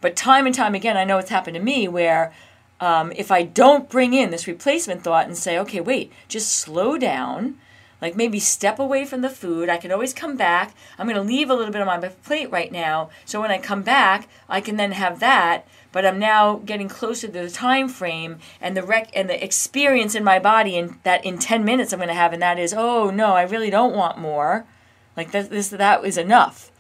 but 0.02 0.16
time 0.16 0.46
and 0.46 0.56
time 0.56 0.76
again, 0.76 0.98
I 0.98 1.04
know 1.04 1.18
it's 1.18 1.30
happened 1.30 1.56
to 1.56 1.62
me 1.62 1.88
where 1.88 2.34
um, 2.80 3.12
if 3.16 3.32
I 3.32 3.44
don't 3.44 3.90
bring 3.90 4.14
in 4.14 4.30
this 4.30 4.48
replacement 4.48 5.04
thought 5.04 5.26
and 5.26 5.38
say, 5.38 5.58
okay, 5.60 5.82
wait, 5.82 6.12
just 6.28 6.52
slow 6.52 6.98
down, 6.98 7.58
like 8.02 8.16
maybe 8.16 8.40
step 8.40 8.78
away 8.78 9.06
from 9.06 9.22
the 9.22 9.30
food. 9.30 9.70
I 9.70 9.78
can 9.78 9.92
always 9.92 10.14
come 10.14 10.38
back. 10.38 10.76
I'm 11.00 11.08
going 11.08 11.16
to 11.16 11.24
leave 11.24 11.50
a 11.50 11.56
little 11.56 11.72
bit 11.72 11.82
on 11.82 11.88
my 11.88 12.08
plate 12.08 12.52
right 12.52 12.72
now. 12.72 13.10
So 13.26 13.42
when 13.42 13.50
I 13.50 13.58
come 13.58 13.82
back, 13.82 14.28
I 14.48 14.62
can 14.62 14.78
then 14.78 14.92
have 14.92 15.20
that. 15.20 15.68
But 15.92 16.06
I'm 16.06 16.20
now 16.20 16.58
getting 16.58 16.90
closer 16.90 17.26
to 17.28 17.34
the 17.34 17.50
time 17.50 17.90
frame 17.90 18.38
and 18.62 18.78
the 18.78 18.84
rec- 18.84 19.10
and 19.16 19.28
the 19.28 19.44
experience 19.44 20.14
in 20.14 20.24
my 20.24 20.38
body 20.38 20.78
and 20.78 21.00
that 21.04 21.26
in 21.26 21.40
10 21.40 21.66
minutes 21.66 21.92
I'm 21.92 22.00
going 22.00 22.10
to 22.10 22.14
have. 22.14 22.34
And 22.34 22.42
that 22.42 22.60
is, 22.60 22.74
oh 22.78 23.10
no, 23.10 23.34
I 23.34 23.44
really 23.44 23.72
don't 23.72 23.96
want 23.96 24.20
more. 24.20 24.68
Like 25.16 25.32
this, 25.32 25.48
this 25.48 25.70
that 25.70 26.06
is 26.06 26.20
enough. 26.20 26.72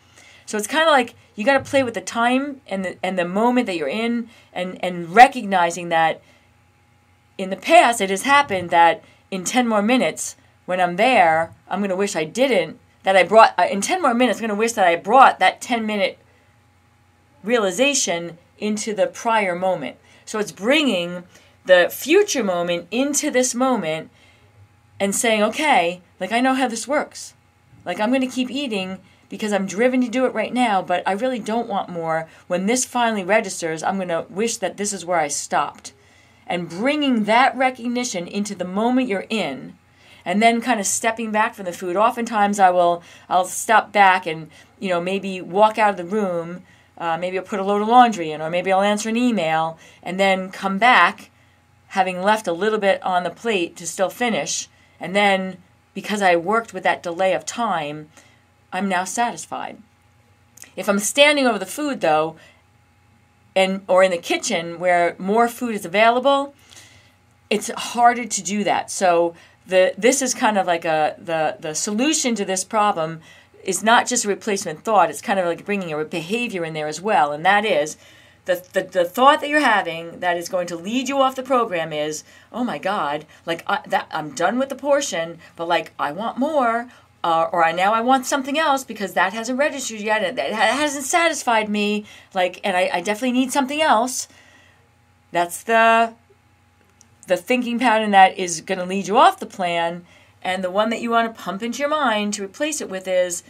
So 0.46 0.58
it's 0.58 0.68
kind 0.68 0.88
of 0.88 0.91
like 0.91 1.15
you 1.38 1.46
got 1.46 1.63
to 1.63 1.70
play 1.70 1.84
with 1.84 1.94
the 1.94 2.01
time 2.01 2.62
and 2.67 2.84
the 2.84 2.98
and 3.03 3.17
the 3.17 3.24
moment 3.24 3.67
that 3.67 3.77
you're 3.77 3.88
in 3.88 4.27
and 4.51 4.84
and 4.84 5.15
recognizing 5.15 5.88
that 5.89 6.20
in 7.38 7.51
the 7.51 7.56
past 7.56 8.01
it 8.01 8.10
has 8.10 8.24
happened 8.24 8.72
that 8.72 9.03
in 9.29 9.46
10 9.46 9.67
more 9.67 9.84
minutes 9.84 10.36
when 10.65 10.82
I'm 10.82 10.98
there 10.98 11.53
I'm 11.70 11.79
going 11.79 11.91
to 11.91 11.96
wish 11.96 12.15
I 12.15 12.25
didn't 12.25 12.79
that 13.03 13.15
I 13.15 13.24
brought 13.24 13.53
uh, 13.58 13.67
in 13.70 13.79
10 13.79 14.01
more 14.01 14.15
minutes 14.15 14.39
I'm 14.39 14.48
going 14.48 14.58
to 14.58 14.60
wish 14.60 14.74
that 14.74 14.88
I 14.88 14.96
brought 14.96 15.39
that 15.39 15.62
10 15.62 15.86
minute 15.86 16.17
realization 17.44 18.39
into 18.58 18.94
the 18.96 19.06
prior 19.06 19.56
moment. 19.56 19.98
So 20.25 20.39
it's 20.39 20.51
bringing 20.51 21.24
the 21.65 21.88
future 21.91 22.44
moment 22.44 22.88
into 22.89 23.29
this 23.29 23.53
moment 23.53 24.10
and 25.00 25.15
saying 25.15 25.44
okay 25.44 26.01
like 26.20 26.32
I 26.32 26.41
know 26.41 26.56
how 26.56 26.67
this 26.67 26.88
works. 26.88 27.36
Like 27.86 28.00
I'm 28.00 28.10
going 28.10 28.22
to 28.22 28.27
keep 28.27 28.50
eating 28.50 28.98
because 29.29 29.51
I'm 29.51 29.65
driven 29.65 30.01
to 30.01 30.07
do 30.07 30.25
it 30.25 30.34
right 30.34 30.53
now, 30.53 30.81
but 30.81 31.03
I 31.05 31.12
really 31.13 31.39
don't 31.39 31.67
want 31.67 31.89
more. 31.89 32.27
When 32.48 32.65
this 32.65 32.86
finally 32.86 33.24
registers, 33.24 33.84
I'm 33.84 33.98
going 33.98 34.07
to 34.07 34.25
wish 34.29 34.57
that 34.57 34.77
this 34.77 34.93
is 34.93 35.05
where 35.05 35.19
I 35.19 35.27
stopped. 35.27 35.93
And 36.46 36.69
bringing 36.69 37.25
that 37.25 37.55
recognition 37.57 38.27
into 38.27 38.55
the 38.55 38.65
moment 38.65 39.10
you're 39.10 39.25
in, 39.29 39.77
and 40.24 40.41
then 40.41 40.62
kind 40.62 40.79
of 40.79 40.86
stepping 40.86 41.31
back 41.31 41.55
from 41.55 41.65
the 41.65 41.74
food. 41.74 41.96
Oftentimes, 41.96 42.60
I 42.60 42.69
will 42.69 43.03
I'll 43.29 43.46
step 43.46 43.91
back 43.91 44.25
and 44.25 44.50
you 44.79 44.89
know 44.89 45.01
maybe 45.01 45.41
walk 45.41 45.77
out 45.77 45.91
of 45.91 45.98
the 45.98 46.05
room. 46.05 46.63
Uh, 46.98 47.17
maybe 47.17 47.38
I'll 47.38 47.46
put 47.46 47.60
a 47.60 47.63
load 47.63 47.81
of 47.81 47.88
laundry 47.88 48.31
in, 48.31 48.41
or 48.41 48.50
maybe 48.50 48.72
I'll 48.72 48.81
answer 48.81 49.10
an 49.10 49.17
email, 49.17 49.77
and 50.01 50.19
then 50.19 50.50
come 50.51 50.77
back, 50.77 51.29
having 51.88 52.22
left 52.22 52.48
a 52.48 52.53
little 52.53 52.79
bit 52.79 53.01
on 53.03 53.24
the 53.24 53.29
plate 53.29 53.75
to 53.77 53.86
still 53.86 54.10
finish, 54.10 54.67
and 55.00 55.15
then 55.15 55.57
because 55.93 56.22
I 56.22 56.36
worked 56.36 56.74
with 56.74 56.84
that 56.84 57.03
delay 57.03 57.34
of 57.34 57.46
time, 57.46 58.10
I'm 58.71 58.89
now 58.89 59.03
satisfied. 59.03 59.77
If 60.75 60.88
I'm 60.88 61.00
standing 61.00 61.47
over 61.47 61.59
the 61.59 61.65
food 61.65 62.01
though, 62.01 62.36
and 63.55 63.81
or 63.88 64.03
in 64.03 64.12
the 64.12 64.17
kitchen 64.17 64.79
where 64.79 65.15
more 65.17 65.47
food 65.47 65.74
is 65.74 65.86
available, 65.86 66.53
it's 67.50 67.69
harder 67.69 68.25
to 68.25 68.43
do 68.43 68.63
that. 68.63 68.91
So 68.91 69.33
the 69.65 69.93
this 69.97 70.21
is 70.21 70.33
kind 70.33 70.57
of 70.57 70.67
like 70.67 70.86
a 70.86 71.15
the 71.17 71.57
the 71.59 71.74
solution 71.74 72.36
to 72.36 72.45
this 72.45 72.63
problem 72.63 73.21
is 73.63 73.83
not 73.83 74.07
just 74.07 74.25
a 74.25 74.27
replacement 74.27 74.83
thought. 74.83 75.09
It's 75.09 75.21
kind 75.21 75.39
of 75.39 75.45
like 75.45 75.65
bringing 75.65 75.91
a 75.91 76.05
behavior 76.05 76.63
in 76.63 76.74
there 76.74 76.88
as 76.88 77.01
well, 77.01 77.31
and 77.31 77.45
that 77.45 77.65
is 77.65 77.97
the, 78.47 78.65
the, 78.74 78.83
the 78.83 79.05
thought 79.05 79.41
that 79.41 79.50
you're 79.50 79.59
having 79.59 80.21
that 80.21 80.38
is 80.38 80.50
going 80.50 80.67
to 80.67 80.77
lead 80.77 81.09
you 81.09 81.19
off 81.19 81.36
the 81.36 81.43
program 81.43 81.91
is, 81.91 82.24
oh 82.51 82.63
my 82.63 82.77
God, 82.77 83.25
like 83.45 83.63
I, 83.67 83.81
that 83.88 84.07
I'm 84.09 84.33
done 84.33 84.57
with 84.57 84.69
the 84.69 84.75
portion, 84.75 85.39
but 85.57 85.67
like 85.67 85.91
I 86.00 86.13
want 86.13 86.38
more, 86.38 86.88
uh, 87.24 87.50
or 87.51 87.63
I 87.63 87.71
now 87.71 87.93
I 87.93 88.01
want 88.01 88.25
something 88.25 88.57
else 88.57 88.83
because 88.83 89.13
that 89.13 89.33
hasn't 89.33 89.59
registered 89.59 90.00
yet, 90.00 90.24
and 90.24 90.38
that 90.38 90.53
hasn't 90.53 91.05
satisfied 91.05 91.69
me, 91.69 92.05
like, 92.33 92.59
and 92.63 92.77
I, 92.77 92.89
I 92.93 93.01
definitely 93.01 93.33
need 93.33 93.51
something 93.51 93.81
else. 93.81 94.27
That's 95.31 95.63
the 95.63 96.13
the 97.27 97.38
thinking 97.38 97.77
pattern 97.77 98.12
that 98.12 98.38
is 98.38 98.62
going 98.62 98.79
to 98.79 98.86
lead 98.86 99.07
you 99.07 99.17
off 99.17 99.39
the 99.39 99.45
plan, 99.45 100.05
and 100.41 100.63
the 100.63 100.71
one 100.71 100.89
that 100.89 101.01
you 101.01 101.09
want 101.09 101.36
to 101.36 101.41
pump 101.41 101.62
into 101.62 101.79
your 101.79 101.89
mind 101.89 102.33
to 102.36 102.43
replace 102.43 102.79
it 102.79 102.89
with 102.89 103.07
is 103.07 103.43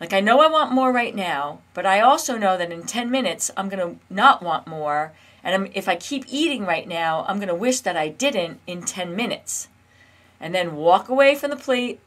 like, 0.00 0.12
I 0.12 0.20
know 0.20 0.40
I 0.40 0.48
want 0.48 0.72
more 0.72 0.92
right 0.92 1.14
now, 1.14 1.60
but 1.72 1.86
I 1.86 2.00
also 2.00 2.36
know 2.36 2.56
that 2.56 2.72
in 2.72 2.82
10 2.82 3.10
minutes, 3.10 3.50
I'm 3.56 3.68
going 3.68 3.96
to 3.96 4.00
not 4.10 4.42
want 4.42 4.66
more. 4.66 5.12
And 5.42 5.54
I'm, 5.54 5.72
if 5.74 5.88
I 5.88 5.96
keep 5.96 6.24
eating 6.28 6.64
right 6.64 6.86
now, 6.86 7.24
I'm 7.28 7.36
going 7.36 7.48
to 7.48 7.54
wish 7.54 7.80
that 7.80 7.96
I 7.96 8.08
didn't 8.08 8.60
in 8.66 8.82
10 8.82 9.14
minutes. 9.14 9.68
And 10.40 10.54
then 10.54 10.76
walk 10.76 11.08
away 11.08 11.34
from 11.34 11.50
the 11.50 11.56
plate, 11.56 12.00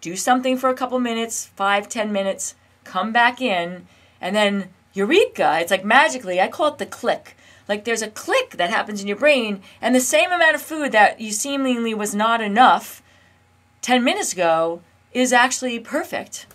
do 0.00 0.16
something 0.16 0.56
for 0.56 0.70
a 0.70 0.74
couple 0.74 0.98
minutes, 0.98 1.46
five, 1.46 1.88
ten 1.88 2.12
minutes, 2.12 2.54
come 2.84 3.12
back 3.12 3.40
in, 3.40 3.86
and 4.20 4.34
then 4.34 4.68
eureka! 4.92 5.58
It's 5.60 5.70
like 5.70 5.84
magically, 5.84 6.40
I 6.40 6.48
call 6.48 6.68
it 6.68 6.78
the 6.78 6.86
click. 6.86 7.36
Like 7.68 7.84
there's 7.84 8.02
a 8.02 8.10
click 8.10 8.56
that 8.56 8.70
happens 8.70 9.00
in 9.00 9.08
your 9.08 9.16
brain, 9.16 9.62
and 9.80 9.94
the 9.94 10.00
same 10.00 10.32
amount 10.32 10.54
of 10.54 10.62
food 10.62 10.92
that 10.92 11.20
you 11.20 11.32
seemingly 11.32 11.94
was 11.94 12.14
not 12.14 12.40
enough 12.40 13.02
10 13.82 14.02
minutes 14.02 14.32
ago 14.32 14.80
is 15.12 15.32
actually 15.32 15.78
perfect. 15.78 16.46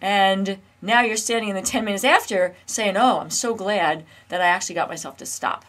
And 0.00 0.58
now 0.80 1.02
you're 1.02 1.16
standing 1.16 1.50
in 1.50 1.56
the 1.56 1.62
10 1.62 1.84
minutes 1.84 2.04
after 2.04 2.54
saying, 2.66 2.96
Oh, 2.96 3.20
I'm 3.20 3.30
so 3.30 3.54
glad 3.54 4.04
that 4.28 4.40
I 4.40 4.46
actually 4.46 4.74
got 4.74 4.88
myself 4.88 5.16
to 5.18 5.26
stop. 5.26 5.64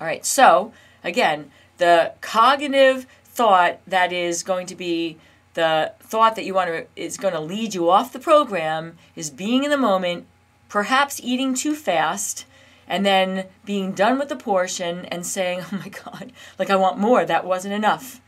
All 0.00 0.06
right, 0.06 0.24
so 0.24 0.72
again, 1.02 1.50
the 1.78 2.12
cognitive 2.20 3.06
thought 3.24 3.80
that 3.86 4.12
is 4.12 4.42
going 4.42 4.66
to 4.66 4.74
be 4.74 5.18
the 5.54 5.92
thought 6.00 6.36
that 6.36 6.44
you 6.44 6.54
want 6.54 6.68
to 6.68 6.86
is 6.96 7.16
going 7.16 7.34
to 7.34 7.40
lead 7.40 7.74
you 7.74 7.88
off 7.88 8.12
the 8.12 8.18
program 8.18 8.96
is 9.16 9.30
being 9.30 9.64
in 9.64 9.70
the 9.70 9.76
moment, 9.76 10.26
perhaps 10.68 11.20
eating 11.22 11.54
too 11.54 11.74
fast, 11.74 12.44
and 12.86 13.06
then 13.06 13.46
being 13.64 13.92
done 13.92 14.18
with 14.18 14.28
the 14.28 14.36
portion 14.36 15.06
and 15.06 15.24
saying, 15.24 15.60
"Oh 15.72 15.76
my 15.78 15.88
god, 15.88 16.32
like 16.58 16.70
I 16.70 16.76
want 16.76 16.98
more. 16.98 17.24
That 17.24 17.46
wasn't 17.46 17.74
enough." 17.74 18.20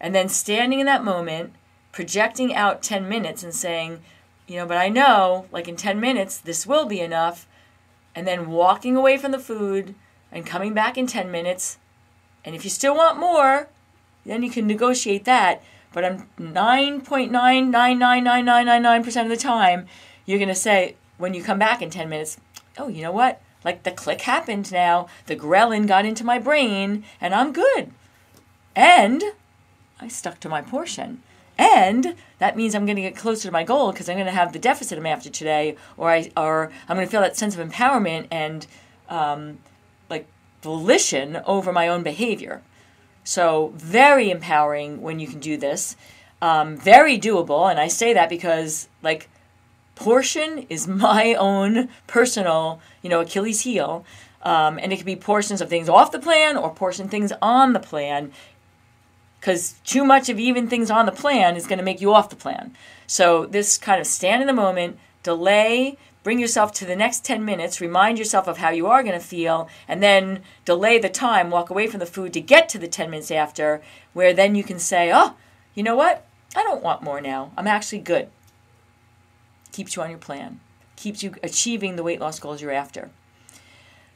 And 0.00 0.14
then 0.14 0.28
standing 0.28 0.80
in 0.80 0.86
that 0.86 1.04
moment 1.04 1.54
projecting 1.92 2.54
out 2.54 2.82
10 2.82 3.08
minutes 3.08 3.42
and 3.42 3.54
saying, 3.54 4.00
you 4.46 4.56
know, 4.56 4.66
but 4.66 4.76
I 4.76 4.88
know, 4.88 5.46
like 5.50 5.68
in 5.68 5.76
10 5.76 5.98
minutes, 6.00 6.38
this 6.38 6.66
will 6.66 6.86
be 6.86 7.00
enough. 7.00 7.46
And 8.14 8.26
then 8.26 8.50
walking 8.50 8.96
away 8.96 9.18
from 9.18 9.32
the 9.32 9.38
food 9.38 9.94
and 10.30 10.46
coming 10.46 10.74
back 10.74 10.96
in 10.96 11.06
10 11.06 11.30
minutes. 11.30 11.78
And 12.44 12.54
if 12.54 12.64
you 12.64 12.70
still 12.70 12.94
want 12.94 13.18
more, 13.18 13.68
then 14.24 14.42
you 14.42 14.50
can 14.50 14.66
negotiate 14.66 15.24
that. 15.24 15.62
But 15.92 16.04
I'm 16.04 16.28
9.9999999% 16.38 19.22
of 19.22 19.28
the 19.28 19.36
time, 19.36 19.86
you're 20.26 20.38
going 20.38 20.48
to 20.48 20.54
say, 20.54 20.96
when 21.16 21.34
you 21.34 21.42
come 21.42 21.58
back 21.58 21.82
in 21.82 21.90
10 21.90 22.08
minutes, 22.08 22.38
oh, 22.76 22.88
you 22.88 23.02
know 23.02 23.12
what? 23.12 23.40
Like 23.64 23.82
the 23.82 23.90
click 23.90 24.20
happened 24.22 24.70
now. 24.70 25.08
The 25.26 25.36
ghrelin 25.36 25.88
got 25.88 26.04
into 26.04 26.24
my 26.24 26.38
brain, 26.38 27.04
and 27.20 27.34
I'm 27.34 27.52
good. 27.52 27.90
And 28.76 29.24
I 30.00 30.08
stuck 30.08 30.40
to 30.40 30.48
my 30.48 30.62
portion. 30.62 31.22
And 31.58 32.14
that 32.38 32.56
means 32.56 32.74
I'm 32.74 32.86
going 32.86 32.96
to 32.96 33.02
get 33.02 33.16
closer 33.16 33.48
to 33.48 33.52
my 33.52 33.64
goal 33.64 33.90
because 33.90 34.08
I'm 34.08 34.16
going 34.16 34.26
to 34.26 34.32
have 34.32 34.52
the 34.52 34.60
deficit 34.60 34.96
I'm 34.96 35.06
after 35.06 35.28
today, 35.28 35.76
or 35.96 36.10
I 36.10 36.30
or 36.36 36.70
I'm 36.88 36.96
going 36.96 37.06
to 37.06 37.10
feel 37.10 37.20
that 37.20 37.36
sense 37.36 37.56
of 37.56 37.68
empowerment 37.68 38.28
and 38.30 38.66
um, 39.08 39.58
like 40.08 40.28
volition 40.62 41.42
over 41.46 41.72
my 41.72 41.88
own 41.88 42.04
behavior. 42.04 42.62
So 43.28 43.74
very 43.76 44.30
empowering 44.30 45.02
when 45.02 45.18
you 45.18 45.28
can 45.28 45.38
do 45.38 45.58
this. 45.58 45.96
Um, 46.40 46.78
very 46.78 47.18
doable, 47.18 47.70
and 47.70 47.78
I 47.78 47.86
say 47.86 48.14
that 48.14 48.30
because 48.30 48.88
like 49.02 49.28
portion 49.96 50.64
is 50.70 50.88
my 51.08 51.34
own 51.34 51.90
personal, 52.06 52.80
you 53.02 53.10
know, 53.10 53.20
Achilles 53.20 53.60
heel. 53.60 54.06
Um, 54.40 54.78
and 54.78 54.94
it 54.94 54.96
can 54.96 55.04
be 55.04 55.14
portions 55.14 55.60
of 55.60 55.68
things 55.68 55.90
off 55.90 56.10
the 56.10 56.18
plan 56.18 56.56
or 56.56 56.70
portion 56.70 57.10
things 57.10 57.30
on 57.42 57.74
the 57.74 57.80
plan 57.80 58.32
because 59.38 59.74
too 59.84 60.04
much 60.04 60.30
of 60.30 60.38
even 60.40 60.66
things 60.66 60.90
on 60.90 61.04
the 61.04 61.12
plan 61.12 61.54
is 61.54 61.66
going 61.66 61.78
to 61.78 61.84
make 61.84 62.00
you 62.00 62.14
off 62.14 62.30
the 62.30 62.36
plan. 62.36 62.74
So, 63.06 63.44
this 63.44 63.76
kind 63.76 64.00
of 64.00 64.06
stand 64.06 64.40
in 64.40 64.46
the 64.46 64.54
moment, 64.54 64.98
delay, 65.22 65.98
bring 66.28 66.38
yourself 66.38 66.72
to 66.72 66.84
the 66.84 66.94
next 66.94 67.24
10 67.24 67.42
minutes, 67.42 67.80
remind 67.80 68.18
yourself 68.18 68.46
of 68.46 68.58
how 68.58 68.68
you 68.68 68.86
are 68.86 69.02
going 69.02 69.18
to 69.18 69.26
feel, 69.26 69.66
and 69.88 70.02
then 70.02 70.42
delay 70.66 70.98
the 70.98 71.08
time, 71.08 71.48
walk 71.48 71.70
away 71.70 71.86
from 71.86 72.00
the 72.00 72.04
food 72.04 72.34
to 72.34 72.40
get 72.42 72.68
to 72.68 72.78
the 72.78 72.86
10 72.86 73.08
minutes 73.08 73.30
after, 73.30 73.80
where 74.12 74.34
then 74.34 74.54
you 74.54 74.62
can 74.62 74.78
say, 74.78 75.10
oh, 75.10 75.36
you 75.74 75.82
know 75.82 75.96
what? 75.96 76.26
I 76.54 76.62
don't 76.62 76.82
want 76.82 77.02
more 77.02 77.22
now. 77.22 77.52
I'm 77.56 77.66
actually 77.66 78.00
good. 78.00 78.28
Keeps 79.72 79.96
you 79.96 80.02
on 80.02 80.10
your 80.10 80.18
plan, 80.18 80.60
keeps 80.96 81.22
you 81.22 81.34
achieving 81.42 81.96
the 81.96 82.02
weight 82.02 82.20
loss 82.20 82.38
goals 82.38 82.60
you're 82.60 82.72
after. 82.72 83.08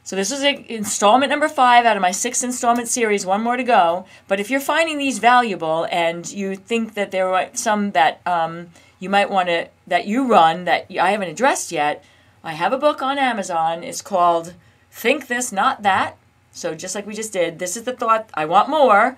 So 0.03 0.15
this 0.15 0.31
is 0.31 0.43
installment 0.43 1.31
number 1.31 1.49
five 1.49 1.83
out 1.83 1.97
of 1.97 2.01
my 2.03 2.11
six 2.11 2.43
installment 2.43 2.89
series. 2.89 3.25
One 3.25 3.41
more 3.41 3.57
to 3.57 3.63
go. 3.63 4.05
But 4.27 4.39
if 4.39 4.51
you're 4.51 4.59
finding 4.59 4.99
these 4.99 5.17
valuable 5.17 5.87
and 5.89 6.31
you 6.31 6.57
think 6.57 6.93
that 6.93 7.09
there 7.09 7.33
are 7.33 7.49
some 7.53 7.89
that 7.93 8.21
um, 8.27 8.69
you 8.99 9.09
might 9.09 9.31
want 9.31 9.47
to 9.47 9.69
that 9.87 10.07
you 10.07 10.27
run 10.27 10.65
that 10.65 10.87
I 10.99 11.11
haven't 11.11 11.29
addressed 11.29 11.71
yet, 11.71 12.03
I 12.43 12.53
have 12.53 12.73
a 12.73 12.77
book 12.77 13.01
on 13.01 13.17
Amazon. 13.17 13.83
It's 13.83 14.01
called 14.01 14.53
"Think 14.91 15.27
This, 15.27 15.51
Not 15.51 15.83
That." 15.83 16.17
So 16.51 16.75
just 16.75 16.93
like 16.95 17.07
we 17.07 17.15
just 17.15 17.33
did, 17.33 17.59
this 17.59 17.75
is 17.75 17.83
the 17.83 17.93
thought. 17.93 18.29
I 18.33 18.45
want 18.45 18.69
more. 18.69 19.17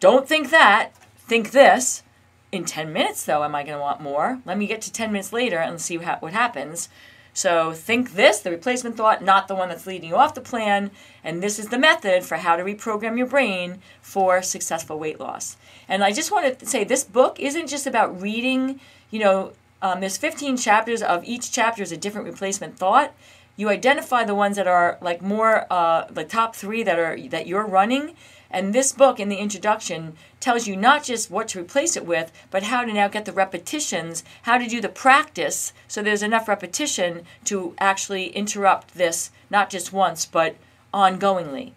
Don't 0.00 0.28
think 0.28 0.50
that. 0.50 0.94
Think 1.16 1.50
this. 1.50 2.02
In 2.50 2.64
10 2.64 2.92
minutes, 2.92 3.24
though, 3.24 3.44
am 3.44 3.54
I 3.54 3.62
going 3.62 3.76
to 3.76 3.82
want 3.82 4.00
more? 4.00 4.40
Let 4.46 4.56
me 4.56 4.66
get 4.66 4.80
to 4.82 4.92
10 4.92 5.12
minutes 5.12 5.32
later 5.32 5.58
and 5.58 5.80
see 5.80 5.98
what 5.98 6.32
happens. 6.32 6.88
So 7.34 7.72
think 7.72 8.14
this, 8.14 8.40
the 8.40 8.50
replacement 8.50 8.96
thought, 8.96 9.22
not 9.22 9.48
the 9.48 9.54
one 9.54 9.68
that's 9.68 9.86
leading 9.86 10.08
you 10.08 10.16
off 10.16 10.34
the 10.34 10.40
plan. 10.40 10.90
And 11.22 11.42
this 11.42 11.58
is 11.58 11.68
the 11.68 11.78
method 11.78 12.24
for 12.24 12.36
how 12.36 12.56
to 12.56 12.64
reprogram 12.64 13.16
your 13.16 13.26
brain 13.26 13.80
for 14.00 14.42
successful 14.42 14.98
weight 14.98 15.20
loss. 15.20 15.56
And 15.88 16.02
I 16.02 16.10
just 16.10 16.32
want 16.32 16.58
to 16.58 16.66
say 16.66 16.84
this 16.84 17.04
book 17.04 17.38
isn't 17.38 17.68
just 17.68 17.86
about 17.86 18.20
reading, 18.20 18.80
you 19.10 19.18
know, 19.18 19.52
um, 19.80 20.00
there's 20.00 20.18
15 20.18 20.56
chapters 20.56 21.02
of 21.02 21.24
each 21.24 21.52
chapter 21.52 21.82
is 21.82 21.92
a 21.92 21.96
different 21.96 22.26
replacement 22.26 22.76
thought. 22.76 23.14
You 23.56 23.68
identify 23.68 24.24
the 24.24 24.34
ones 24.34 24.56
that 24.56 24.66
are 24.66 24.98
like 25.00 25.20
more 25.22 25.66
uh, 25.70 26.06
the 26.10 26.24
top 26.24 26.54
three 26.54 26.82
that 26.82 26.98
are 26.98 27.18
that 27.28 27.46
you're 27.46 27.66
running. 27.66 28.14
And 28.50 28.74
this 28.74 28.92
book 28.92 29.20
in 29.20 29.28
the 29.28 29.36
introduction 29.36 30.14
tells 30.40 30.66
you 30.66 30.74
not 30.74 31.04
just 31.04 31.30
what 31.30 31.48
to 31.48 31.60
replace 31.60 31.96
it 31.96 32.06
with, 32.06 32.32
but 32.50 32.64
how 32.64 32.84
to 32.84 32.92
now 32.92 33.08
get 33.08 33.24
the 33.24 33.32
repetitions, 33.32 34.24
how 34.42 34.58
to 34.58 34.66
do 34.66 34.80
the 34.80 34.88
practice. 34.88 35.72
So 35.86 36.02
there's 36.02 36.22
enough 36.22 36.48
repetition 36.48 37.24
to 37.44 37.74
actually 37.78 38.28
interrupt 38.28 38.94
this 38.94 39.30
not 39.50 39.70
just 39.70 39.92
once, 39.92 40.24
but 40.24 40.56
ongoingly. 40.94 41.72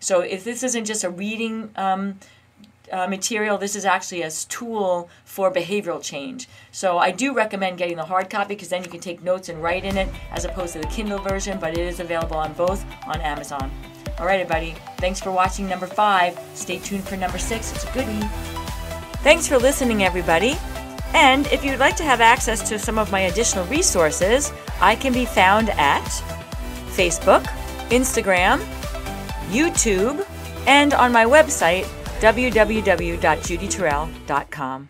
So 0.00 0.20
if 0.20 0.44
this 0.44 0.62
isn't 0.62 0.84
just 0.84 1.04
a 1.04 1.10
reading 1.10 1.70
um, 1.76 2.18
uh, 2.92 3.06
material, 3.06 3.58
this 3.58 3.76
is 3.76 3.84
actually 3.84 4.22
a 4.22 4.30
tool 4.30 5.08
for 5.24 5.52
behavioral 5.52 6.02
change. 6.02 6.48
So 6.72 6.98
I 6.98 7.10
do 7.10 7.34
recommend 7.34 7.78
getting 7.78 7.96
the 7.96 8.04
hard 8.04 8.30
copy 8.30 8.54
because 8.54 8.68
then 8.68 8.84
you 8.84 8.90
can 8.90 9.00
take 9.00 9.22
notes 9.22 9.48
and 9.48 9.62
write 9.62 9.84
in 9.84 9.96
it 9.96 10.08
as 10.30 10.44
opposed 10.44 10.72
to 10.74 10.80
the 10.80 10.86
Kindle 10.86 11.18
version, 11.18 11.58
but 11.58 11.72
it 11.72 11.78
is 11.78 12.00
available 12.00 12.36
on 12.36 12.52
both 12.52 12.84
on 13.06 13.20
Amazon. 13.20 13.70
All 14.18 14.26
right, 14.26 14.40
everybody. 14.40 14.74
Thanks 14.98 15.20
for 15.20 15.30
watching 15.30 15.68
number 15.68 15.86
five. 15.86 16.38
Stay 16.54 16.78
tuned 16.78 17.04
for 17.04 17.16
number 17.16 17.38
six. 17.38 17.72
It's 17.72 17.84
a 17.84 17.92
goodie. 17.92 18.26
Thanks 19.22 19.46
for 19.46 19.58
listening, 19.58 20.04
everybody. 20.04 20.56
And 21.12 21.46
if 21.48 21.64
you'd 21.64 21.78
like 21.78 21.96
to 21.96 22.02
have 22.02 22.20
access 22.20 22.66
to 22.68 22.78
some 22.78 22.98
of 22.98 23.10
my 23.10 23.20
additional 23.20 23.64
resources, 23.66 24.52
I 24.80 24.96
can 24.96 25.12
be 25.12 25.24
found 25.24 25.70
at 25.70 26.04
Facebook, 26.94 27.42
Instagram, 27.90 28.58
YouTube, 29.50 30.26
and 30.66 30.94
on 30.94 31.12
my 31.12 31.24
website, 31.24 31.86
www.judytorel.com. 32.20 34.88